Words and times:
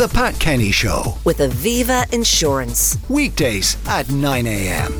The 0.00 0.08
Pat 0.08 0.40
Kenny 0.40 0.70
Show. 0.70 1.18
With 1.24 1.40
Aviva 1.40 2.10
Insurance. 2.10 2.96
Weekdays 3.10 3.76
at 3.86 4.10
9 4.10 4.46
a.m. 4.46 4.94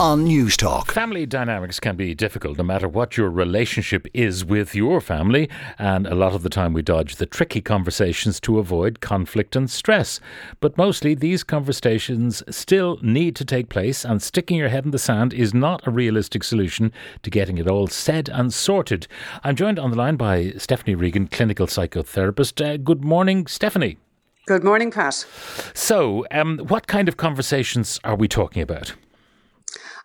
on 0.00 0.24
Newstalk. 0.24 0.90
Family 0.90 1.26
dynamics 1.26 1.78
can 1.78 1.94
be 1.94 2.14
difficult 2.14 2.56
no 2.56 2.64
matter 2.64 2.88
what 2.88 3.18
your 3.18 3.28
relationship 3.28 4.06
is 4.14 4.42
with 4.42 4.74
your 4.74 5.02
family, 5.02 5.50
and 5.78 6.06
a 6.06 6.14
lot 6.14 6.32
of 6.32 6.42
the 6.42 6.48
time 6.48 6.72
we 6.72 6.80
dodge 6.80 7.16
the 7.16 7.26
tricky 7.26 7.60
conversations 7.60 8.40
to 8.40 8.58
avoid 8.58 9.00
conflict 9.00 9.56
and 9.56 9.70
stress. 9.70 10.20
But 10.58 10.78
mostly 10.78 11.14
these 11.14 11.44
conversations 11.44 12.42
still 12.48 12.98
need 13.02 13.36
to 13.36 13.44
take 13.44 13.68
place, 13.68 14.06
and 14.06 14.22
sticking 14.22 14.56
your 14.56 14.70
head 14.70 14.86
in 14.86 14.90
the 14.90 14.98
sand 14.98 15.34
is 15.34 15.52
not 15.52 15.86
a 15.86 15.90
realistic 15.90 16.44
solution 16.44 16.92
to 17.24 17.28
getting 17.28 17.58
it 17.58 17.68
all 17.68 17.88
said 17.88 18.30
and 18.30 18.54
sorted. 18.54 19.06
I'm 19.42 19.54
joined 19.54 19.78
on 19.78 19.90
the 19.90 19.98
line 19.98 20.16
by 20.16 20.54
Stephanie 20.56 20.94
Regan, 20.94 21.28
clinical 21.28 21.66
psychotherapist. 21.66 22.64
Uh, 22.64 22.78
good 22.78 23.04
morning, 23.04 23.46
Stephanie. 23.46 23.98
Good 24.46 24.62
morning, 24.62 24.90
Pat. 24.90 25.24
So, 25.72 26.26
um, 26.30 26.58
what 26.68 26.86
kind 26.86 27.08
of 27.08 27.16
conversations 27.16 27.98
are 28.04 28.14
we 28.14 28.28
talking 28.28 28.60
about? 28.60 28.94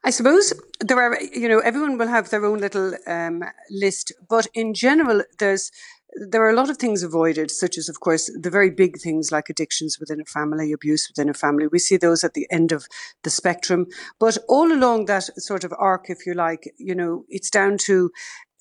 I 0.06 0.12
suppose 0.12 0.54
there 0.80 1.02
are, 1.02 1.22
you 1.22 1.50
know, 1.50 1.60
everyone 1.60 1.98
will 1.98 2.08
have 2.08 2.30
their 2.30 2.46
own 2.46 2.60
little 2.60 2.94
um, 3.06 3.44
list, 3.70 4.14
but 4.30 4.48
in 4.54 4.74
general, 4.74 5.24
there's 5.40 5.72
there 6.30 6.44
are 6.44 6.50
a 6.50 6.56
lot 6.56 6.70
of 6.70 6.78
things 6.78 7.04
avoided, 7.04 7.52
such 7.52 7.78
as, 7.78 7.88
of 7.88 8.00
course, 8.00 8.32
the 8.42 8.50
very 8.50 8.72
big 8.72 9.00
things 9.00 9.32
like 9.32 9.50
addictions 9.50 10.00
within 10.00 10.20
a 10.20 10.26
family, 10.26 10.72
abuse 10.72 11.08
within 11.08 11.30
a 11.30 11.36
family. 11.36 11.68
We 11.68 11.78
see 11.78 11.98
those 11.98 12.24
at 12.24 12.34
the 12.34 12.48
end 12.50 12.72
of 12.72 12.88
the 13.24 13.30
spectrum. 13.30 13.86
But 14.20 14.38
all 14.48 14.72
along 14.72 15.06
that 15.06 15.26
sort 15.40 15.64
of 15.64 15.74
arc, 15.78 16.10
if 16.10 16.26
you 16.26 16.34
like, 16.34 16.74
you 16.78 16.96
know, 16.96 17.26
it's 17.30 17.52
down 17.52 17.78
to 17.86 18.10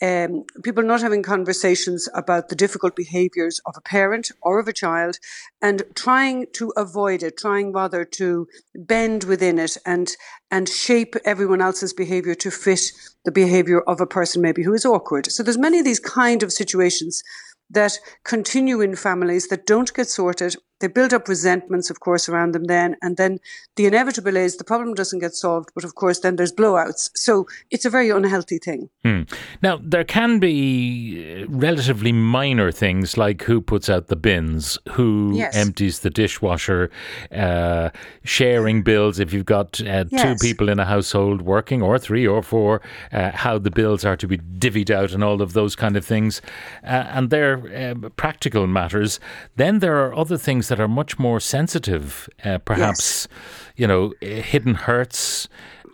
um, 0.01 0.45
people 0.63 0.83
not 0.83 1.01
having 1.01 1.23
conversations 1.23 2.09
about 2.15 2.49
the 2.49 2.55
difficult 2.55 2.95
behaviors 2.95 3.61
of 3.67 3.75
a 3.77 3.81
parent 3.81 4.31
or 4.43 4.59
of 4.59 4.69
a 4.69 4.73
child 4.73 5.19
and 5.61 5.83
trying 5.95 6.47
to 6.53 6.73
avoid 6.77 7.23
it, 7.23 7.37
trying 7.37 7.73
rather 7.73 8.05
to 8.05 8.47
bend 8.75 9.25
within 9.25 9.59
it 9.59 9.77
and, 9.85 10.13
and 10.51 10.69
shape 10.69 11.17
everyone 11.25 11.61
else's 11.61 11.93
behavior 11.93 12.35
to 12.37 12.51
fit 12.51 12.93
the 13.25 13.33
behavior 13.33 13.81
of 13.83 14.01
a 14.01 14.07
person 14.07 14.41
maybe 14.41 14.63
who 14.63 14.75
is 14.75 14.87
awkward. 14.87 15.31
So 15.33 15.43
there's 15.43 15.59
many 15.59 15.79
of 15.81 15.85
these 15.85 16.01
kind 16.01 16.43
of 16.43 16.53
situations 16.53 17.23
that 17.71 17.99
continue 18.25 18.81
in 18.81 18.97
families 18.97 19.49
that 19.49 19.67
don't 19.67 19.93
get 19.93 20.09
sorted 20.09 20.57
they 20.81 20.87
build 20.87 21.13
up 21.13 21.29
resentments, 21.29 21.91
of 21.91 22.01
course, 22.01 22.29
around 22.29 22.53
them 22.53 22.65
then. 22.65 22.97
And 23.03 23.17
then 23.17 23.39
the 23.77 23.87
inevitable 23.87 24.37
is 24.37 24.57
the 24.57 24.65
problem 24.65 24.95
doesn't 24.95 25.19
get 25.19 25.35
solved, 25.35 25.71
but 25.75 25.85
of 25.85 25.95
course, 25.95 26.21
then 26.21 26.37
there's 26.37 26.53
blowouts. 26.53 27.11
So 27.15 27.47
it's 27.71 27.85
a 27.85 27.91
very 27.91 28.11
unhealthy 28.11 28.59
thing. 28.59 28.89
Hmm. 29.05 29.23
Now, 29.63 29.81
there 29.83 30.05
can 30.05 30.39
be 30.39 31.43
uh, 31.43 31.47
relatively 31.49 32.13
minor 32.13 32.71
things 32.71 33.17
like 33.17 33.43
who 33.43 33.61
puts 33.61 33.89
out 33.89 34.07
the 34.07 34.17
bins, 34.17 34.79
who 34.91 35.33
yes. 35.35 35.57
empties 35.57 36.01
the 36.01 36.11
dishwasher, 36.11 36.91
uh, 37.33 37.91
sharing 38.25 38.83
bills 38.83 39.19
if 39.19 39.33
you've 39.33 39.47
got 39.47 39.81
uh, 39.81 40.05
yes. 40.11 40.23
two 40.23 40.47
people 40.47 40.69
in 40.69 40.79
a 40.79 40.85
household 40.85 41.43
working, 41.43 41.83
or 41.83 41.99
three 41.99 42.27
or 42.27 42.43
four, 42.43 42.81
uh, 43.13 43.31
how 43.33 43.59
the 43.59 43.71
bills 43.71 44.05
are 44.05 44.17
to 44.17 44.27
be 44.27 44.39
divvied 44.39 44.91
out 44.91 45.13
and 45.13 45.25
all 45.25 45.43
of 45.43 45.53
those 45.53 45.75
kind 45.75 45.97
of 45.97 46.05
things. 46.05 46.41
Uh, 46.85 47.07
and 47.11 47.31
they're 47.31 47.95
uh, 48.05 48.09
practical 48.11 48.67
matters. 48.67 49.19
Then 49.57 49.81
there 49.81 49.99
are 50.05 50.15
other 50.15 50.37
things 50.37 50.68
that 50.69 50.81
are 50.81 50.89
much 50.89 51.19
more 51.19 51.41
sensitive, 51.41 52.29
uh, 52.45 52.59
perhaps, 52.59 53.29
yes. 53.31 53.39
you 53.77 53.87
know, 53.87 54.13
hidden 54.21 54.75
hurts, 54.75 55.49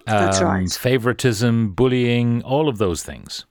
um, 0.07 0.45
right. 0.45 0.71
favoritism, 0.71 1.73
bullying, 1.73 2.43
all 2.43 2.69
of 2.69 2.79
those 2.79 3.03
things. 3.03 3.47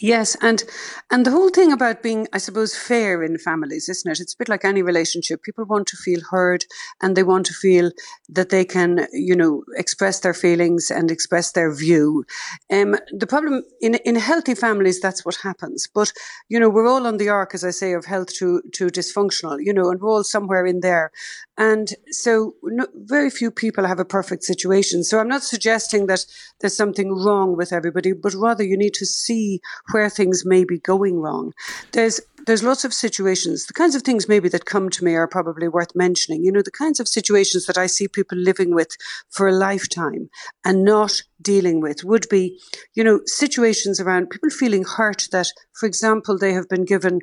Yes, 0.00 0.36
and 0.40 0.64
and 1.10 1.24
the 1.24 1.30
whole 1.30 1.50
thing 1.50 1.72
about 1.72 2.02
being, 2.02 2.26
I 2.32 2.38
suppose, 2.38 2.76
fair 2.76 3.22
in 3.22 3.38
families, 3.38 3.88
isn't 3.88 4.10
it? 4.10 4.20
It's 4.20 4.34
a 4.34 4.36
bit 4.36 4.48
like 4.48 4.64
any 4.64 4.82
relationship. 4.82 5.42
People 5.42 5.64
want 5.64 5.86
to 5.88 5.96
feel 5.96 6.20
heard, 6.30 6.64
and 7.00 7.16
they 7.16 7.22
want 7.22 7.46
to 7.46 7.52
feel 7.54 7.92
that 8.28 8.48
they 8.48 8.64
can, 8.64 9.06
you 9.12 9.36
know, 9.36 9.62
express 9.76 10.20
their 10.20 10.34
feelings 10.34 10.90
and 10.90 11.10
express 11.10 11.52
their 11.52 11.72
view. 11.74 12.24
Um, 12.72 12.96
the 13.12 13.26
problem 13.26 13.62
in 13.80 13.94
in 14.06 14.16
healthy 14.16 14.54
families, 14.54 15.00
that's 15.00 15.24
what 15.24 15.36
happens. 15.36 15.86
But 15.92 16.12
you 16.48 16.58
know, 16.58 16.68
we're 16.70 16.88
all 16.88 17.06
on 17.06 17.18
the 17.18 17.28
arc, 17.28 17.54
as 17.54 17.64
I 17.64 17.70
say, 17.70 17.92
of 17.92 18.04
health 18.06 18.32
to 18.34 18.62
to 18.72 18.86
dysfunctional. 18.86 19.58
You 19.60 19.72
know, 19.72 19.90
and 19.90 20.00
we're 20.00 20.10
all 20.10 20.24
somewhere 20.24 20.66
in 20.66 20.80
there. 20.80 21.12
And 21.56 21.90
so, 22.10 22.56
no, 22.64 22.86
very 22.94 23.30
few 23.30 23.50
people 23.52 23.86
have 23.86 24.00
a 24.00 24.04
perfect 24.04 24.42
situation. 24.42 25.04
So, 25.04 25.20
I'm 25.20 25.28
not 25.28 25.44
suggesting 25.44 26.06
that 26.08 26.26
there's 26.60 26.76
something 26.76 27.12
wrong 27.12 27.56
with 27.56 27.72
everybody, 27.72 28.12
but 28.12 28.34
rather 28.34 28.64
you 28.64 28.76
need 28.76 28.94
to 28.94 29.06
see 29.06 29.60
where 29.92 30.08
things 30.08 30.44
may 30.44 30.64
be 30.64 30.78
going 30.78 31.20
wrong. 31.20 31.52
There's 31.92 32.20
there's 32.46 32.62
lots 32.62 32.84
of 32.84 32.92
situations. 32.92 33.66
The 33.66 33.72
kinds 33.72 33.94
of 33.94 34.02
things 34.02 34.28
maybe 34.28 34.48
that 34.50 34.66
come 34.66 34.90
to 34.90 35.04
me 35.04 35.14
are 35.14 35.26
probably 35.26 35.66
worth 35.66 35.94
mentioning. 35.94 36.44
You 36.44 36.52
know, 36.52 36.62
the 36.62 36.70
kinds 36.70 37.00
of 37.00 37.08
situations 37.08 37.66
that 37.66 37.78
I 37.78 37.86
see 37.86 38.06
people 38.06 38.36
living 38.36 38.74
with 38.74 38.96
for 39.30 39.48
a 39.48 39.52
lifetime 39.52 40.28
and 40.64 40.84
not 40.84 41.22
dealing 41.40 41.80
with 41.80 42.04
would 42.04 42.26
be, 42.28 42.60
you 42.94 43.02
know, 43.02 43.20
situations 43.24 44.00
around 44.00 44.30
people 44.30 44.50
feeling 44.50 44.84
hurt 44.84 45.28
that, 45.32 45.48
for 45.72 45.86
example, 45.86 46.36
they 46.36 46.52
have 46.52 46.68
been 46.68 46.84
given 46.84 47.20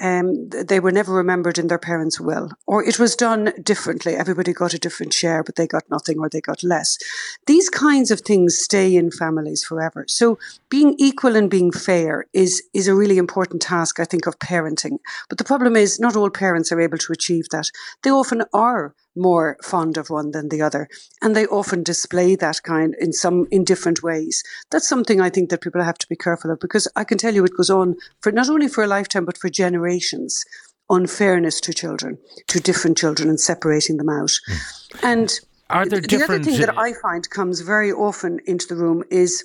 um, 0.00 0.48
they 0.48 0.80
were 0.80 0.92
never 0.92 1.12
remembered 1.12 1.58
in 1.58 1.66
their 1.66 1.78
parents' 1.78 2.20
will, 2.20 2.50
or 2.66 2.84
it 2.84 2.98
was 2.98 3.16
done 3.16 3.52
differently. 3.62 4.14
Everybody 4.14 4.52
got 4.52 4.74
a 4.74 4.78
different 4.78 5.12
share, 5.12 5.42
but 5.42 5.56
they 5.56 5.66
got 5.66 5.90
nothing 5.90 6.18
or 6.18 6.28
they 6.28 6.40
got 6.40 6.62
less. 6.62 6.98
These 7.46 7.68
kinds 7.68 8.10
of 8.10 8.20
things 8.20 8.58
stay 8.58 8.94
in 8.94 9.10
families 9.10 9.64
forever. 9.64 10.04
So 10.08 10.38
being 10.68 10.94
equal 10.98 11.36
and 11.36 11.50
being 11.50 11.72
fair 11.72 12.26
is, 12.32 12.62
is 12.74 12.88
a 12.88 12.94
really 12.94 13.18
important 13.18 13.62
task, 13.62 13.98
I 13.98 14.04
think, 14.04 14.26
of 14.26 14.38
parenting. 14.38 14.98
But 15.28 15.38
the 15.38 15.44
problem 15.44 15.76
is 15.76 15.98
not 15.98 16.16
all 16.16 16.30
parents 16.30 16.70
are 16.70 16.80
able 16.80 16.98
to 16.98 17.12
achieve 17.12 17.48
that. 17.50 17.70
They 18.02 18.10
often 18.10 18.44
are 18.52 18.94
more 19.16 19.56
fond 19.62 19.96
of 19.96 20.10
one 20.10 20.30
than 20.30 20.48
the 20.48 20.62
other. 20.62 20.88
And 21.22 21.34
they 21.34 21.46
often 21.46 21.82
display 21.82 22.36
that 22.36 22.62
kind 22.62 22.94
in 23.00 23.12
some, 23.12 23.46
in 23.50 23.64
different 23.64 24.02
ways. 24.02 24.42
That's 24.70 24.88
something 24.88 25.20
I 25.20 25.30
think 25.30 25.50
that 25.50 25.60
people 25.60 25.82
have 25.82 25.98
to 25.98 26.08
be 26.08 26.16
careful 26.16 26.50
of 26.50 26.60
because 26.60 26.88
I 26.96 27.04
can 27.04 27.18
tell 27.18 27.34
you 27.34 27.44
it 27.44 27.56
goes 27.56 27.70
on 27.70 27.96
for 28.20 28.32
not 28.32 28.48
only 28.48 28.68
for 28.68 28.84
a 28.84 28.88
lifetime, 28.88 29.24
but 29.24 29.38
for 29.38 29.48
generations. 29.48 30.44
Unfairness 30.90 31.60
to 31.62 31.74
children, 31.74 32.16
to 32.46 32.60
different 32.60 32.96
children 32.96 33.28
and 33.28 33.38
separating 33.38 33.98
them 33.98 34.08
out. 34.08 34.30
Mm. 34.30 34.98
And 35.02 35.40
are 35.68 35.86
there 35.86 36.00
the 36.00 36.22
other 36.22 36.42
thing 36.42 36.60
that 36.60 36.78
I 36.78 36.94
find 36.94 37.28
comes 37.28 37.60
very 37.60 37.92
often 37.92 38.40
into 38.46 38.66
the 38.66 38.76
room 38.76 39.04
is 39.10 39.44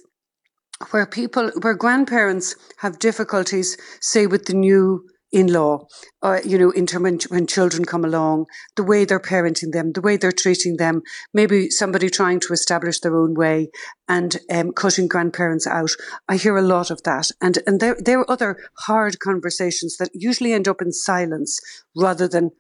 where 0.92 1.06
people, 1.06 1.52
where 1.62 1.74
grandparents 1.74 2.56
have 2.78 3.00
difficulties, 3.00 3.78
say, 4.00 4.26
with 4.26 4.46
the 4.46 4.54
new 4.54 5.06
in 5.34 5.52
law, 5.52 5.88
uh, 6.22 6.40
you 6.46 6.58
know, 6.60 6.70
in 6.70 6.86
terms 6.86 7.04
when, 7.04 7.20
when 7.30 7.48
children 7.48 7.84
come 7.84 8.06
along, 8.06 8.46
the 8.76 8.84
way 8.84 9.04
they're 9.04 9.20
parenting 9.20 9.72
them, 9.72 9.92
the 9.92 10.02
way 10.02 10.16
they're 10.16 10.32
treating 10.32 10.78
them, 10.78 11.02
maybe 11.34 11.72
somebody 11.72 12.08
trying 12.10 12.40
to 12.40 12.54
establish 12.54 13.00
their 13.00 13.18
own 13.18 13.34
way 13.34 13.72
and 14.08 14.38
um, 14.52 14.72
cutting 14.72 15.08
grandparents 15.08 15.66
out. 15.66 15.90
I 16.30 16.38
hear 16.38 16.56
a 16.56 16.62
lot 16.62 16.92
of 16.92 17.02
that. 17.04 17.32
And, 17.42 17.58
and 17.66 17.80
there, 17.80 17.98
there 18.00 18.20
are 18.20 18.32
other 18.32 18.58
hard 18.82 19.20
conversations 19.20 19.98
that 19.98 20.12
usually 20.14 20.54
end 20.54 20.68
up 20.68 20.82
in 20.82 20.92
silence 20.92 21.60
rather 21.96 22.28
than, 22.28 22.52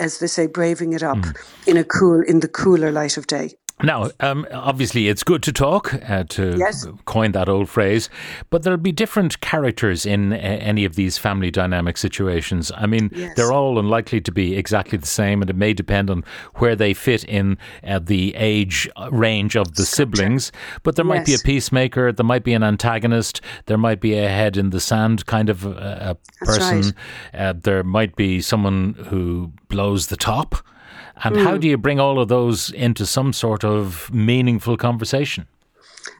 as 0.00 0.18
they 0.18 0.26
say, 0.26 0.46
braving 0.46 0.94
it 0.94 1.02
up 1.02 1.18
mm. 1.18 1.68
in 1.68 1.76
a 1.76 1.84
cool, 1.84 2.22
in 2.26 2.40
the 2.40 2.48
cooler 2.48 2.90
light 2.90 3.18
of 3.18 3.26
day. 3.26 3.58
Now, 3.82 4.10
um, 4.20 4.46
obviously, 4.52 5.08
it's 5.08 5.24
good 5.24 5.42
to 5.42 5.52
talk, 5.52 5.92
uh, 6.08 6.24
to 6.30 6.56
yes. 6.56 6.86
coin 7.04 7.32
that 7.32 7.48
old 7.48 7.68
phrase, 7.68 8.08
but 8.50 8.62
there'll 8.62 8.78
be 8.78 8.92
different 8.92 9.40
characters 9.40 10.06
in 10.06 10.32
uh, 10.32 10.36
any 10.36 10.84
of 10.84 10.94
these 10.94 11.18
family 11.18 11.50
dynamic 11.50 11.96
situations. 11.96 12.70
I 12.76 12.86
mean, 12.86 13.10
yes. 13.12 13.34
they're 13.34 13.52
all 13.52 13.78
unlikely 13.80 14.20
to 14.20 14.32
be 14.32 14.56
exactly 14.56 14.98
the 14.98 15.06
same, 15.06 15.40
and 15.40 15.50
it 15.50 15.56
may 15.56 15.72
depend 15.72 16.10
on 16.10 16.24
where 16.56 16.76
they 16.76 16.94
fit 16.94 17.24
in 17.24 17.58
uh, 17.84 17.98
the 17.98 18.34
age 18.36 18.88
range 19.10 19.56
of 19.56 19.74
the 19.74 19.84
siblings. 19.84 20.52
But 20.84 20.94
there 20.94 21.04
yes. 21.06 21.08
might 21.08 21.26
be 21.26 21.34
a 21.34 21.38
peacemaker, 21.38 22.12
there 22.12 22.24
might 22.24 22.44
be 22.44 22.52
an 22.52 22.62
antagonist, 22.62 23.40
there 23.66 23.78
might 23.78 24.00
be 24.00 24.14
a 24.14 24.28
head 24.28 24.56
in 24.56 24.70
the 24.70 24.80
sand 24.80 25.26
kind 25.26 25.48
of 25.48 25.66
uh, 25.66 26.14
person, 26.40 26.94
right. 27.34 27.40
Uh, 27.40 27.54
there 27.60 27.82
might 27.82 28.14
be 28.14 28.40
someone 28.40 28.94
who 29.08 29.52
blows 29.68 30.06
the 30.06 30.16
top. 30.16 30.54
And 31.24 31.36
mm. 31.36 31.44
how 31.44 31.56
do 31.56 31.68
you 31.68 31.76
bring 31.76 32.00
all 32.00 32.18
of 32.18 32.28
those 32.28 32.70
into 32.70 33.06
some 33.06 33.32
sort 33.32 33.64
of 33.64 34.12
meaningful 34.12 34.76
conversation? 34.76 35.46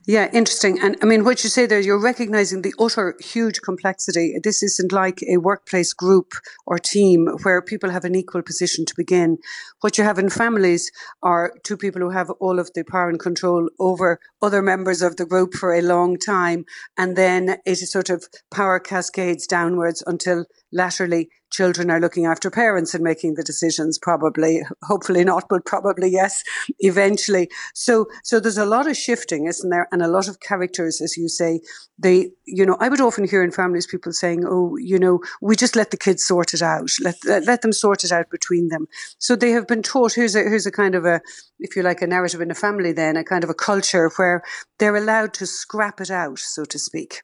Yeah, 0.06 0.28
interesting. 0.32 0.80
And 0.80 0.96
I 1.00 1.06
mean, 1.06 1.24
what 1.24 1.44
you 1.44 1.50
say 1.50 1.66
there, 1.66 1.78
you're 1.78 2.00
recognizing 2.00 2.62
the 2.62 2.74
utter 2.78 3.14
huge 3.20 3.60
complexity. 3.62 4.34
This 4.42 4.62
isn't 4.62 4.90
like 4.90 5.22
a 5.22 5.36
workplace 5.36 5.92
group 5.92 6.32
or 6.66 6.78
team 6.78 7.28
where 7.42 7.62
people 7.62 7.90
have 7.90 8.04
an 8.04 8.16
equal 8.16 8.42
position 8.42 8.84
to 8.86 8.94
begin. 8.96 9.38
What 9.80 9.98
you 9.98 10.04
have 10.04 10.18
in 10.18 10.28
families 10.28 10.90
are 11.22 11.52
two 11.62 11.76
people 11.76 12.02
who 12.02 12.10
have 12.10 12.30
all 12.40 12.58
of 12.58 12.70
the 12.74 12.84
power 12.84 13.08
and 13.08 13.18
control 13.18 13.68
over 13.78 14.18
other 14.40 14.60
members 14.60 15.02
of 15.02 15.16
the 15.16 15.26
group 15.26 15.54
for 15.54 15.72
a 15.72 15.82
long 15.82 16.18
time. 16.18 16.64
And 16.96 17.16
then 17.16 17.50
it 17.50 17.60
is 17.64 17.90
sort 17.90 18.10
of 18.10 18.26
power 18.50 18.80
cascades 18.80 19.46
downwards 19.46 20.02
until 20.04 20.46
laterally 20.72 21.30
children 21.52 21.90
are 21.90 22.00
looking 22.00 22.26
after 22.26 22.50
parents 22.50 22.94
and 22.94 23.04
making 23.04 23.34
the 23.34 23.42
decisions. 23.42 23.98
Probably, 23.98 24.62
hopefully 24.82 25.22
not, 25.22 25.44
but 25.48 25.64
probably 25.64 26.10
yes, 26.10 26.42
eventually. 26.80 27.48
So, 27.74 28.06
so 28.24 28.40
there's 28.40 28.58
a 28.58 28.66
lot 28.66 28.88
of 28.88 28.96
shifting, 28.96 29.46
isn't 29.46 29.70
there, 29.70 29.86
and 29.92 30.02
a 30.02 30.08
lot 30.08 30.28
of 30.28 30.40
characters, 30.40 31.00
as 31.00 31.16
you 31.16 31.28
say. 31.28 31.60
They, 31.98 32.30
you 32.46 32.66
know, 32.66 32.76
I 32.80 32.88
would 32.88 33.00
often 33.00 33.28
hear 33.28 33.44
in 33.44 33.52
families 33.52 33.86
people 33.86 34.12
saying, 34.12 34.44
"Oh, 34.46 34.76
you 34.76 34.98
know, 34.98 35.20
we 35.40 35.54
just 35.54 35.76
let 35.76 35.90
the 35.90 35.96
kids 35.96 36.24
sort 36.24 36.54
it 36.54 36.62
out. 36.62 36.90
Let 37.00 37.16
let, 37.24 37.44
let 37.44 37.62
them 37.62 37.72
sort 37.72 38.02
it 38.02 38.10
out 38.10 38.30
between 38.30 38.68
them." 38.68 38.86
So 39.18 39.36
they 39.36 39.50
have 39.50 39.68
been 39.68 39.82
taught. 39.82 40.14
Here's 40.14 40.34
a 40.34 40.40
here's 40.40 40.66
a 40.66 40.72
kind 40.72 40.94
of 40.94 41.04
a, 41.04 41.20
if 41.60 41.76
you 41.76 41.82
like, 41.82 42.02
a 42.02 42.06
narrative 42.06 42.40
in 42.40 42.50
a 42.50 42.54
family. 42.56 42.92
Then 42.92 43.16
a 43.16 43.24
kind 43.24 43.44
of 43.44 43.50
a 43.50 43.54
culture 43.54 44.10
where 44.16 44.42
they're 44.78 44.96
allowed 44.96 45.34
to 45.34 45.46
scrap 45.46 46.00
it 46.00 46.10
out, 46.10 46.38
so 46.38 46.64
to 46.64 46.78
speak. 46.78 47.22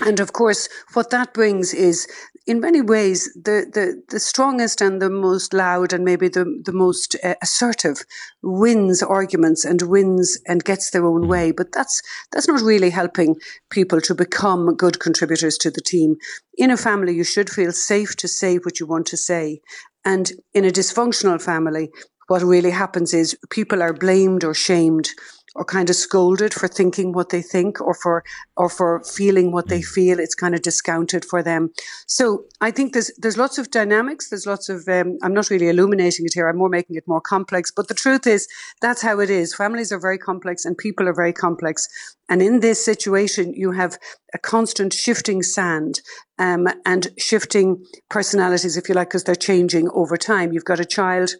And 0.00 0.18
of 0.20 0.32
course, 0.32 0.68
what 0.94 1.10
that 1.10 1.34
brings 1.34 1.74
is, 1.74 2.06
in 2.46 2.60
many 2.60 2.80
ways, 2.80 3.30
the, 3.34 3.66
the, 3.72 4.02
the 4.08 4.20
strongest 4.20 4.80
and 4.80 5.00
the 5.00 5.10
most 5.10 5.52
loud 5.52 5.92
and 5.92 6.04
maybe 6.04 6.28
the, 6.28 6.44
the 6.64 6.72
most 6.72 7.16
uh, 7.22 7.34
assertive 7.42 8.04
wins 8.42 9.02
arguments 9.02 9.64
and 9.64 9.82
wins 9.82 10.38
and 10.46 10.64
gets 10.64 10.90
their 10.90 11.06
own 11.06 11.28
way. 11.28 11.52
But 11.52 11.72
that's, 11.72 12.02
that's 12.32 12.48
not 12.48 12.62
really 12.62 12.90
helping 12.90 13.36
people 13.70 14.00
to 14.02 14.14
become 14.14 14.74
good 14.74 15.00
contributors 15.00 15.58
to 15.58 15.70
the 15.70 15.82
team. 15.82 16.16
In 16.56 16.70
a 16.70 16.76
family, 16.76 17.14
you 17.14 17.24
should 17.24 17.50
feel 17.50 17.72
safe 17.72 18.16
to 18.16 18.28
say 18.28 18.56
what 18.56 18.80
you 18.80 18.86
want 18.86 19.06
to 19.08 19.16
say. 19.16 19.60
And 20.04 20.32
in 20.54 20.64
a 20.64 20.70
dysfunctional 20.70 21.40
family, 21.40 21.90
what 22.28 22.42
really 22.42 22.70
happens 22.70 23.12
is 23.12 23.36
people 23.50 23.82
are 23.82 23.92
blamed 23.92 24.44
or 24.44 24.54
shamed 24.54 25.10
or 25.54 25.64
kind 25.64 25.88
of 25.88 25.96
scolded 25.96 26.52
for 26.52 26.68
thinking 26.68 27.12
what 27.12 27.28
they 27.28 27.42
think 27.42 27.80
or 27.80 27.94
for 27.94 28.24
or 28.56 28.68
for 28.68 29.02
feeling 29.04 29.52
what 29.52 29.68
they 29.68 29.80
mm. 29.80 29.84
feel. 29.84 30.18
It's 30.18 30.34
kind 30.34 30.54
of 30.54 30.62
discounted 30.62 31.24
for 31.24 31.42
them. 31.42 31.70
So 32.06 32.44
I 32.60 32.70
think 32.70 32.92
there's 32.92 33.10
there's 33.18 33.38
lots 33.38 33.58
of 33.58 33.70
dynamics. 33.70 34.30
There's 34.30 34.46
lots 34.46 34.68
of 34.68 34.88
um, 34.88 35.18
I'm 35.22 35.34
not 35.34 35.50
really 35.50 35.68
illuminating 35.68 36.26
it 36.26 36.34
here. 36.34 36.48
I'm 36.48 36.58
more 36.58 36.68
making 36.68 36.96
it 36.96 37.04
more 37.06 37.20
complex. 37.20 37.70
But 37.74 37.88
the 37.88 37.94
truth 37.94 38.26
is 38.26 38.48
that's 38.80 39.02
how 39.02 39.20
it 39.20 39.30
is. 39.30 39.54
Families 39.54 39.92
are 39.92 40.00
very 40.00 40.18
complex 40.18 40.64
and 40.64 40.76
people 40.76 41.08
are 41.08 41.14
very 41.14 41.32
complex. 41.32 41.86
And 42.28 42.40
in 42.40 42.60
this 42.60 42.82
situation, 42.82 43.52
you 43.54 43.72
have 43.72 43.98
a 44.32 44.38
constant 44.38 44.92
shifting 44.92 45.42
sand 45.42 46.00
um, 46.38 46.66
and 46.86 47.08
shifting 47.18 47.84
personalities, 48.08 48.76
if 48.76 48.88
you 48.88 48.94
like, 48.94 49.08
because 49.08 49.24
they're 49.24 49.34
changing 49.34 49.90
over 49.90 50.16
time. 50.16 50.52
You've 50.52 50.64
got 50.64 50.80
a 50.80 50.86
child 50.86 51.34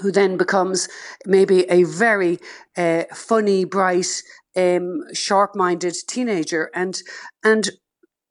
who 0.00 0.10
then 0.10 0.36
becomes 0.36 0.88
maybe 1.26 1.64
a 1.70 1.82
very 1.84 2.38
uh, 2.76 3.04
funny, 3.14 3.64
bright, 3.64 4.22
um, 4.56 5.02
sharp-minded 5.12 5.94
teenager, 6.08 6.70
and 6.74 7.02
and 7.44 7.70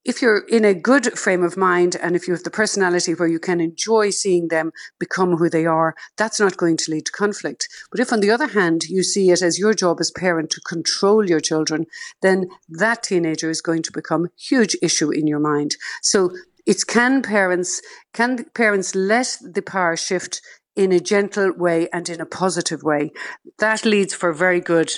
if 0.03 0.21
you're 0.21 0.47
in 0.47 0.65
a 0.65 0.73
good 0.73 1.17
frame 1.17 1.43
of 1.43 1.57
mind 1.57 1.95
and 2.01 2.15
if 2.15 2.27
you 2.27 2.33
have 2.33 2.43
the 2.43 2.49
personality 2.49 3.13
where 3.13 3.27
you 3.27 3.39
can 3.39 3.61
enjoy 3.61 4.09
seeing 4.09 4.47
them 4.47 4.71
become 4.99 5.37
who 5.37 5.49
they 5.49 5.65
are, 5.65 5.95
that's 6.17 6.39
not 6.39 6.57
going 6.57 6.75
to 6.77 6.91
lead 6.91 7.05
to 7.05 7.11
conflict. 7.11 7.67
But 7.91 7.99
if, 7.99 8.11
on 8.11 8.19
the 8.19 8.31
other 8.31 8.47
hand, 8.47 8.85
you 8.85 9.03
see 9.03 9.29
it 9.29 9.43
as 9.43 9.59
your 9.59 9.73
job 9.73 9.97
as 9.99 10.11
parent 10.11 10.49
to 10.51 10.61
control 10.61 11.29
your 11.29 11.39
children, 11.39 11.85
then 12.21 12.49
that 12.67 13.03
teenager 13.03 13.49
is 13.49 13.61
going 13.61 13.83
to 13.83 13.91
become 13.91 14.25
a 14.25 14.29
huge 14.39 14.75
issue 14.81 15.11
in 15.11 15.27
your 15.27 15.39
mind. 15.39 15.75
So 16.01 16.31
it's 16.65 16.83
can 16.83 17.21
parents 17.21 17.81
can 18.13 18.45
parents 18.53 18.93
let 18.95 19.37
the 19.41 19.61
power 19.61 19.95
shift 19.95 20.41
in 20.81 20.91
a 20.91 20.99
gentle 20.99 21.53
way 21.53 21.87
and 21.93 22.09
in 22.09 22.19
a 22.19 22.25
positive 22.25 22.81
way. 22.83 23.11
That 23.59 23.85
leads 23.85 24.13
for 24.13 24.33
very 24.33 24.59
good 24.59 24.91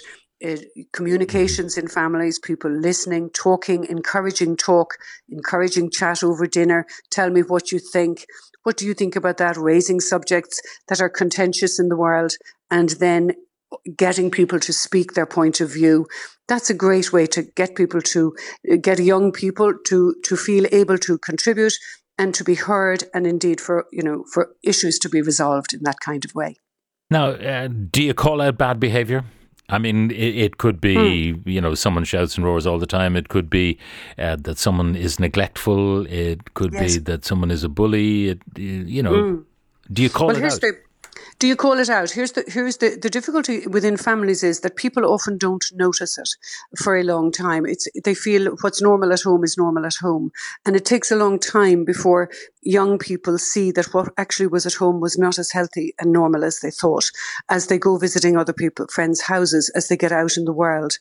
uh, 0.45 0.57
communications 0.91 1.77
in 1.77 1.87
families, 1.87 2.39
people 2.39 2.71
listening, 2.71 3.29
talking, 3.31 3.85
encouraging 3.85 4.57
talk, 4.57 4.95
encouraging 5.29 5.89
chat 5.91 6.23
over 6.23 6.47
dinner. 6.47 6.85
Tell 7.11 7.29
me 7.29 7.41
what 7.41 7.71
you 7.71 7.79
think. 7.79 8.25
What 8.63 8.77
do 8.77 8.85
you 8.85 8.93
think 8.93 9.15
about 9.15 9.37
that? 9.37 9.57
Raising 9.57 9.99
subjects 9.99 10.61
that 10.87 11.01
are 11.01 11.09
contentious 11.09 11.79
in 11.79 11.89
the 11.89 11.97
world 11.97 12.33
and 12.71 12.89
then 12.91 13.33
getting 13.97 14.31
people 14.31 14.59
to 14.59 14.71
speak 14.71 15.13
their 15.13 15.25
point 15.25 15.59
of 15.59 15.71
view. 15.71 16.07
That's 16.47 16.69
a 16.69 16.75
great 16.75 17.11
way 17.11 17.25
to 17.27 17.43
get 17.55 17.75
people 17.75 18.01
to 18.01 18.35
get 18.81 18.99
young 18.99 19.31
people 19.31 19.73
to, 19.87 20.15
to 20.23 20.37
feel 20.37 20.65
able 20.71 20.97
to 20.99 21.17
contribute 21.17 21.73
and 22.17 22.33
to 22.33 22.43
be 22.43 22.55
heard 22.55 23.03
and 23.13 23.25
indeed 23.25 23.59
for 23.59 23.85
you 23.91 24.03
know 24.03 24.23
for 24.31 24.55
issues 24.63 24.99
to 24.99 25.09
be 25.09 25.21
resolved 25.21 25.73
in 25.73 25.81
that 25.83 25.99
kind 25.99 26.25
of 26.25 26.33
way 26.35 26.55
now 27.09 27.27
uh, 27.27 27.67
do 27.67 28.03
you 28.03 28.13
call 28.13 28.41
out 28.41 28.57
bad 28.57 28.79
behavior 28.79 29.23
I 29.69 29.77
mean, 29.77 30.11
it, 30.11 30.35
it 30.35 30.57
could 30.57 30.81
be, 30.81 31.31
hmm. 31.31 31.49
you 31.49 31.61
know, 31.61 31.73
someone 31.73 32.03
shouts 32.03 32.35
and 32.35 32.45
roars 32.45 32.67
all 32.67 32.77
the 32.77 32.85
time. 32.85 33.15
It 33.15 33.29
could 33.29 33.49
be 33.49 33.79
uh, 34.17 34.35
that 34.41 34.57
someone 34.57 34.95
is 34.95 35.19
neglectful. 35.19 36.05
It 36.07 36.53
could 36.53 36.73
yes. 36.73 36.93
be 36.93 36.99
that 37.03 37.25
someone 37.25 37.49
is 37.49 37.63
a 37.63 37.69
bully. 37.69 38.29
It, 38.29 38.41
you 38.57 39.01
know, 39.01 39.13
mm. 39.13 39.43
do 39.91 40.03
you 40.03 40.09
call 40.09 40.27
well, 40.27 40.35
it 40.35 40.43
out? 40.43 40.61
The, 40.61 40.77
do 41.39 41.47
you 41.47 41.55
call 41.55 41.79
it 41.79 41.89
out? 41.89 42.11
Here's 42.11 42.33
the 42.33 42.43
here's 42.47 42.77
the, 42.77 42.97
the 43.01 43.09
difficulty 43.09 43.67
within 43.67 43.97
families 43.97 44.43
is 44.43 44.61
that 44.61 44.75
people 44.75 45.05
often 45.05 45.37
don't 45.37 45.63
notice 45.73 46.17
it 46.17 46.29
for 46.81 46.95
a 46.97 47.03
long 47.03 47.31
time. 47.31 47.65
It's 47.65 47.87
they 48.03 48.13
feel 48.13 48.55
what's 48.61 48.81
normal 48.81 49.11
at 49.13 49.21
home 49.21 49.43
is 49.43 49.57
normal 49.57 49.85
at 49.85 49.95
home. 49.95 50.31
And 50.65 50.75
it 50.75 50.85
takes 50.85 51.11
a 51.11 51.15
long 51.15 51.39
time 51.39 51.85
before 51.85 52.29
young 52.61 52.97
people 52.97 53.37
see 53.37 53.71
that 53.71 53.93
what 53.93 54.13
actually 54.17 54.47
was 54.47 54.65
at 54.65 54.73
home 54.73 54.99
was 54.99 55.17
not 55.17 55.37
as 55.37 55.51
healthy 55.51 55.93
and 55.99 56.11
normal 56.11 56.43
as 56.43 56.59
they 56.59 56.71
thought 56.71 57.09
as 57.49 57.67
they 57.67 57.77
go 57.77 57.97
visiting 57.97 58.37
other 58.37 58.53
people, 58.53 58.87
friends' 58.87 59.21
houses, 59.21 59.69
as 59.75 59.87
they 59.87 59.97
get 59.97 60.11
out 60.11 60.37
in 60.37 60.45
the 60.45 60.53
world. 60.53 60.93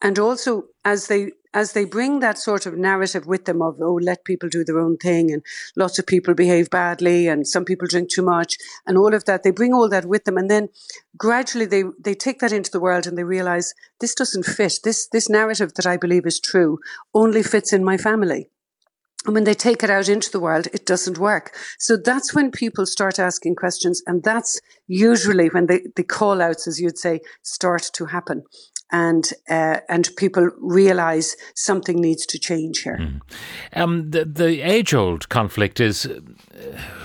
And 0.00 0.18
also 0.18 0.64
as 0.84 1.08
they 1.08 1.32
as 1.58 1.72
they 1.72 1.84
bring 1.84 2.20
that 2.20 2.38
sort 2.38 2.66
of 2.66 2.78
narrative 2.78 3.26
with 3.26 3.44
them 3.44 3.60
of, 3.60 3.78
oh, 3.82 3.98
let 4.00 4.24
people 4.24 4.48
do 4.48 4.62
their 4.62 4.78
own 4.78 4.96
thing 4.96 5.32
and 5.32 5.42
lots 5.74 5.98
of 5.98 6.06
people 6.06 6.32
behave 6.32 6.70
badly 6.70 7.26
and 7.26 7.48
some 7.48 7.64
people 7.64 7.88
drink 7.88 8.08
too 8.10 8.22
much 8.22 8.56
and 8.86 8.96
all 8.96 9.12
of 9.12 9.24
that, 9.24 9.42
they 9.42 9.50
bring 9.50 9.74
all 9.74 9.88
that 9.88 10.04
with 10.04 10.24
them. 10.24 10.36
And 10.36 10.48
then 10.48 10.68
gradually 11.16 11.66
they, 11.66 11.82
they 11.98 12.14
take 12.14 12.38
that 12.38 12.52
into 12.52 12.70
the 12.70 12.78
world 12.78 13.08
and 13.08 13.18
they 13.18 13.24
realize 13.24 13.74
this 13.98 14.14
doesn't 14.14 14.44
fit. 14.44 14.74
This, 14.84 15.08
this 15.08 15.28
narrative 15.28 15.74
that 15.74 15.86
I 15.86 15.96
believe 15.96 16.26
is 16.26 16.38
true 16.38 16.78
only 17.12 17.42
fits 17.42 17.72
in 17.72 17.84
my 17.84 17.96
family. 17.96 18.50
And 19.26 19.34
when 19.34 19.42
they 19.42 19.54
take 19.54 19.82
it 19.82 19.90
out 19.90 20.08
into 20.08 20.30
the 20.30 20.38
world, 20.38 20.68
it 20.72 20.86
doesn't 20.86 21.18
work. 21.18 21.56
So 21.80 21.96
that's 21.96 22.36
when 22.36 22.52
people 22.52 22.86
start 22.86 23.18
asking 23.18 23.56
questions. 23.56 24.00
And 24.06 24.22
that's 24.22 24.60
usually 24.86 25.48
when 25.48 25.66
the, 25.66 25.80
the 25.96 26.04
call 26.04 26.40
outs, 26.40 26.68
as 26.68 26.80
you'd 26.80 26.98
say, 26.98 27.20
start 27.42 27.90
to 27.94 28.06
happen 28.06 28.44
and 28.90 29.30
uh, 29.50 29.80
and 29.88 30.08
people 30.16 30.50
realize 30.58 31.36
something 31.54 32.00
needs 32.00 32.26
to 32.26 32.38
change 32.38 32.82
here. 32.82 32.98
Mm. 32.98 33.20
Um, 33.74 34.10
the 34.10 34.24
the 34.24 34.62
age 34.62 34.94
old 34.94 35.28
conflict 35.28 35.80
is 35.80 36.06
uh, 36.06 36.20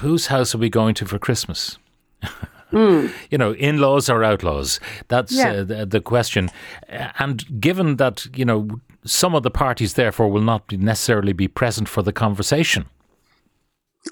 whose 0.01 0.27
house 0.27 0.55
are 0.55 0.59
we 0.59 0.69
going 0.69 0.95
to 0.95 1.05
for 1.05 1.19
Christmas? 1.19 1.77
mm. 2.71 3.11
You 3.29 3.37
know, 3.37 3.53
in 3.53 3.79
laws 3.79 4.09
or 4.09 4.23
outlaws. 4.23 4.79
That's 5.07 5.33
yeah. 5.33 5.51
uh, 5.51 5.63
the, 5.63 5.85
the, 5.85 6.01
question. 6.01 6.49
And 6.87 7.59
given 7.59 7.97
that 7.97 8.27
you 8.35 8.45
know 8.45 8.67
some 9.05 9.35
of 9.35 9.43
the 9.43 9.51
parties 9.51 9.93
therefore 9.93 10.29
will 10.29 10.41
not 10.41 10.71
necessarily 10.71 11.33
be 11.33 11.47
present 11.47 11.89
for 11.89 12.01
the 12.01 12.13
conversation. 12.13 12.85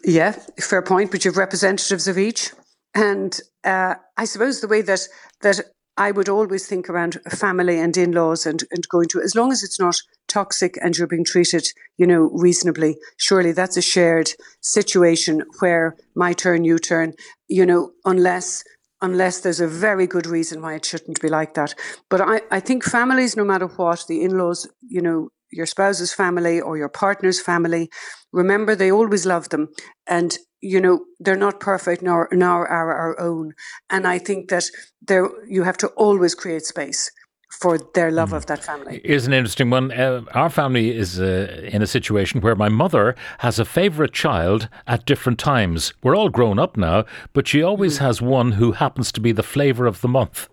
Yeah, 0.04 0.32
fair 0.60 0.82
point. 0.82 1.12
But 1.12 1.26
you 1.26 1.32
have 1.32 1.38
representatives 1.38 2.08
of 2.08 2.18
each, 2.18 2.52
and 2.94 3.40
uh, 3.64 3.96
I 4.18 4.26
suppose 4.26 4.62
the 4.62 4.68
way 4.68 4.82
that 4.82 5.08
that 5.42 5.62
I 5.98 6.12
would 6.12 6.30
always 6.30 6.68
think 6.68 6.90
around 6.90 7.20
family 7.30 7.80
and 7.80 7.96
in 7.98 8.12
laws 8.12 8.46
and, 8.46 8.64
and 8.72 8.88
going 8.88 9.08
to, 9.10 9.22
as 9.22 9.36
long 9.36 9.52
as 9.52 9.64
it's 9.64 9.80
not 9.80 9.96
toxic 10.28 10.78
and 10.82 10.98
you're 10.98 11.08
being 11.08 11.26
treated, 11.26 11.68
you 11.98 12.08
know, 12.08 12.30
reasonably, 12.34 12.98
surely 13.18 13.52
that's 13.52 13.78
a 13.78 13.82
shared 13.82 14.32
situation 14.62 15.44
where 15.60 15.98
my 16.16 16.34
turn, 16.34 16.64
you 16.64 16.80
turn, 16.80 17.14
you 17.48 17.66
know, 17.66 17.92
unless 18.06 18.64
unless 19.04 19.40
there's 19.40 19.60
a 19.60 19.68
very 19.68 20.06
good 20.06 20.28
reason 20.28 20.62
why 20.62 20.76
it 20.76 20.86
shouldn't 20.86 21.20
be 21.22 21.28
like 21.28 21.56
that. 21.56 21.74
But 22.10 22.22
I, 22.22 22.42
I 22.52 22.60
think 22.60 22.84
families, 22.84 23.36
no 23.36 23.44
matter 23.44 23.66
what, 23.66 24.06
the 24.08 24.22
in 24.22 24.38
laws, 24.38 24.70
you 24.88 25.02
know, 25.02 25.30
your 25.52 25.66
spouse's 25.66 26.14
family 26.14 26.62
or 26.62 26.78
your 26.78 26.90
partner's 26.90 27.42
family, 27.42 27.90
remember 28.32 28.76
they 28.76 28.92
always 28.92 29.26
love 29.26 29.50
them. 29.50 29.70
And 30.08 30.38
you 30.62 30.80
know 30.80 31.06
they're 31.20 31.36
not 31.36 31.60
perfect 31.60 32.02
nor 32.02 32.28
nor 32.32 32.68
are 32.68 32.94
our 32.94 33.20
own 33.20 33.54
and 33.90 34.08
i 34.08 34.18
think 34.18 34.50
that 34.50 34.66
there 35.02 35.30
you 35.48 35.64
have 35.64 35.78
to 35.78 35.88
always 35.90 36.36
create 36.36 36.64
space 36.64 37.12
for 37.52 37.78
their 37.94 38.12
love 38.12 38.30
mm. 38.30 38.38
of 38.38 38.46
that 38.46 38.64
family. 38.64 39.02
Here's 39.04 39.28
an 39.28 39.34
interesting 39.34 39.70
one. 39.70 39.92
Uh, 39.92 40.24
our 40.34 40.50
family 40.50 40.96
is 40.96 41.20
uh, 41.20 41.70
in 41.72 41.82
a 41.82 41.88
situation 41.88 42.42
where 42.42 42.56
my 42.56 42.70
mother 42.70 43.16
has 43.40 43.60
a 43.60 43.66
favourite 43.66 44.14
child 44.14 44.70
at 44.88 45.06
different 45.06 45.38
times. 45.38 45.94
We're 46.02 46.16
all 46.16 46.30
grown 46.30 46.60
up 46.60 46.78
now, 46.78 47.06
but 47.34 47.48
she 47.48 47.62
always 47.62 47.98
mm. 47.98 48.02
has 48.02 48.22
one 48.22 48.54
who 48.54 48.72
happens 48.72 49.12
to 49.12 49.22
be 49.22 49.32
the 49.32 49.44
flavour 49.44 49.86
of 49.86 50.02
the 50.02 50.08
month. 50.08 50.50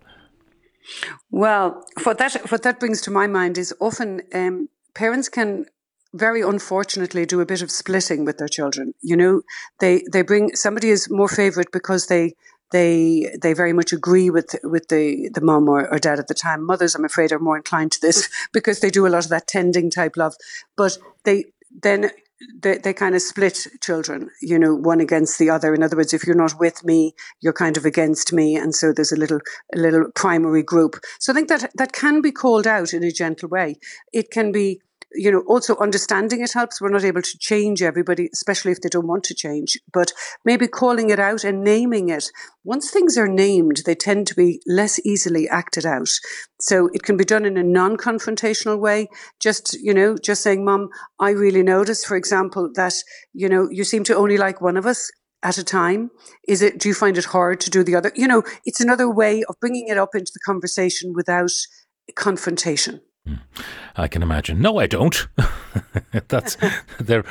Well, 1.31 1.85
what 2.03 2.17
that 2.17 2.51
what 2.51 2.63
that 2.63 2.79
brings 2.79 3.01
to 3.01 3.11
my 3.11 3.27
mind 3.27 3.57
is 3.57 3.73
often 3.79 4.21
um, 4.33 4.69
parents 4.93 5.29
can 5.29 5.65
very 6.13 6.41
unfortunately 6.41 7.25
do 7.25 7.41
a 7.41 7.45
bit 7.45 7.61
of 7.61 7.71
splitting 7.71 8.25
with 8.25 8.37
their 8.37 8.47
children. 8.47 8.93
You 9.01 9.15
know, 9.15 9.41
they 9.79 10.03
they 10.11 10.21
bring 10.21 10.55
somebody 10.55 10.89
is 10.89 11.09
more 11.09 11.27
favorite 11.27 11.71
because 11.71 12.07
they 12.07 12.33
they 12.71 13.35
they 13.41 13.53
very 13.53 13.73
much 13.73 13.93
agree 13.93 14.29
with 14.29 14.55
with 14.63 14.87
the 14.89 15.29
the 15.33 15.41
mom 15.41 15.67
or, 15.67 15.91
or, 15.91 15.99
dad 15.99 16.19
at 16.19 16.27
the 16.27 16.33
time. 16.33 16.65
Mothers, 16.65 16.95
I'm 16.95 17.05
afraid, 17.05 17.31
are 17.31 17.39
more 17.39 17.57
inclined 17.57 17.91
to 17.93 18.01
this 18.01 18.29
because 18.53 18.79
they 18.79 18.89
do 18.89 19.07
a 19.07 19.09
lot 19.09 19.25
of 19.25 19.29
that 19.29 19.47
tending 19.47 19.89
type 19.89 20.17
love. 20.17 20.35
But 20.75 20.97
they 21.23 21.45
then 21.81 22.11
they, 22.61 22.77
they 22.77 22.93
kind 22.93 23.15
of 23.15 23.21
split 23.21 23.67
children, 23.81 24.29
you 24.41 24.57
know, 24.57 24.73
one 24.73 25.01
against 25.01 25.39
the 25.39 25.49
other. 25.49 25.73
In 25.73 25.83
other 25.83 25.97
words, 25.97 26.13
if 26.13 26.25
you're 26.25 26.35
not 26.35 26.59
with 26.59 26.83
me, 26.85 27.13
you're 27.41 27.53
kind 27.53 27.75
of 27.75 27.85
against 27.85 28.31
me. 28.31 28.55
And 28.55 28.73
so 28.73 28.93
there's 28.93 29.11
a 29.11 29.17
little, 29.17 29.39
a 29.75 29.77
little 29.77 30.05
primary 30.15 30.63
group. 30.63 30.95
So 31.19 31.33
I 31.33 31.35
think 31.35 31.49
that 31.49 31.69
that 31.75 31.91
can 31.91 32.21
be 32.21 32.31
called 32.31 32.65
out 32.65 32.93
in 32.93 33.03
a 33.03 33.11
gentle 33.11 33.49
way. 33.49 33.75
It 34.13 34.31
can 34.31 34.51
be 34.51 34.81
you 35.13 35.31
know, 35.31 35.43
also 35.47 35.75
understanding 35.77 36.41
it 36.41 36.53
helps. 36.53 36.79
We're 36.79 36.89
not 36.89 37.03
able 37.03 37.21
to 37.21 37.37
change 37.39 37.81
everybody, 37.81 38.29
especially 38.33 38.71
if 38.71 38.81
they 38.81 38.89
don't 38.89 39.07
want 39.07 39.23
to 39.25 39.33
change, 39.33 39.77
but 39.91 40.11
maybe 40.45 40.67
calling 40.67 41.09
it 41.09 41.19
out 41.19 41.43
and 41.43 41.63
naming 41.63 42.09
it. 42.09 42.31
Once 42.63 42.91
things 42.91 43.17
are 43.17 43.27
named, 43.27 43.83
they 43.85 43.95
tend 43.95 44.27
to 44.27 44.35
be 44.35 44.61
less 44.67 44.99
easily 45.05 45.47
acted 45.49 45.85
out. 45.85 46.09
So 46.61 46.89
it 46.93 47.03
can 47.03 47.17
be 47.17 47.25
done 47.25 47.45
in 47.45 47.57
a 47.57 47.63
non-confrontational 47.63 48.79
way. 48.79 49.07
Just, 49.39 49.73
you 49.81 49.93
know, 49.93 50.15
just 50.17 50.41
saying, 50.41 50.63
mom, 50.63 50.89
I 51.19 51.31
really 51.31 51.63
notice, 51.63 52.05
for 52.05 52.15
example, 52.15 52.69
that, 52.75 52.93
you 53.33 53.49
know, 53.49 53.67
you 53.71 53.83
seem 53.83 54.03
to 54.05 54.15
only 54.15 54.37
like 54.37 54.61
one 54.61 54.77
of 54.77 54.85
us 54.85 55.11
at 55.41 55.57
a 55.57 55.63
time? 55.63 56.11
Is 56.47 56.61
it, 56.61 56.79
do 56.79 56.89
you 56.89 56.93
find 56.93 57.17
it 57.17 57.25
hard 57.25 57.59
to 57.61 57.69
do 57.69 57.83
the 57.83 57.95
other? 57.95 58.11
You 58.15 58.27
know, 58.27 58.43
it's 58.65 58.81
another 58.81 59.09
way 59.09 59.43
of 59.47 59.55
bringing 59.59 59.87
it 59.87 59.97
up 59.97 60.09
into 60.13 60.31
the 60.33 60.39
conversation 60.45 61.13
without 61.15 61.51
confrontation. 62.15 63.01
I 63.95 64.07
can 64.07 64.23
imagine. 64.23 64.61
No, 64.61 64.79
I 64.79 64.87
don't. 64.87 65.27
That's 66.29 66.57
there. 66.99 67.23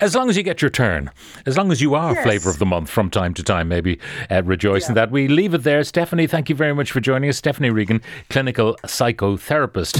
As 0.00 0.14
long 0.14 0.30
as 0.30 0.36
you 0.36 0.42
get 0.42 0.62
your 0.62 0.70
turn, 0.70 1.10
as 1.46 1.56
long 1.56 1.72
as 1.72 1.80
you 1.80 1.94
are 1.94 2.14
yes. 2.14 2.22
flavour 2.22 2.50
of 2.50 2.58
the 2.58 2.66
month 2.66 2.90
from 2.90 3.10
time 3.10 3.34
to 3.34 3.42
time, 3.42 3.68
maybe 3.68 3.98
uh, 4.30 4.42
rejoice 4.44 4.84
yeah. 4.84 4.88
in 4.88 4.94
that. 4.94 5.10
We 5.10 5.28
leave 5.28 5.54
it 5.54 5.62
there. 5.62 5.82
Stephanie, 5.84 6.26
thank 6.26 6.48
you 6.48 6.54
very 6.54 6.74
much 6.74 6.92
for 6.92 7.00
joining 7.00 7.28
us. 7.28 7.38
Stephanie 7.38 7.70
Regan, 7.70 8.00
clinical 8.30 8.76
psychotherapist. 8.84 9.96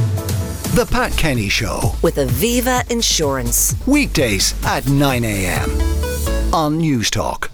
The 0.75 0.87
Pat 0.87 1.13
Kenny 1.13 1.49
Show 1.51 1.93
with 2.03 2.17
Aviva 2.17 2.91
Insurance 2.91 3.75
weekdays 3.87 4.55
at 4.65 4.89
nine 4.89 5.25
a.m. 5.25 5.71
on 6.55 6.81
Newstalk. 6.81 7.52